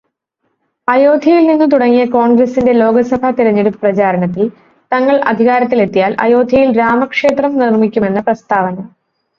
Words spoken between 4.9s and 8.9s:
തങ്ങൾ അധികാരത്തിലെത്തിയാൽ അയോദ്ധ്യയിൽ രാമക്ഷേത്രം നിർമിക്കുമെന്ന പ്രസ്താവന.